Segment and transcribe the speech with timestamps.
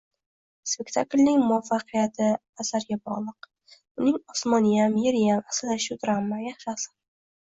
[0.69, 2.29] Spektaklning muvaffaqiyati
[2.63, 3.47] asarga bog‘liq,
[4.05, 6.95] uning osmoniyam, yeriyam aslida shu drama, yaxshi asar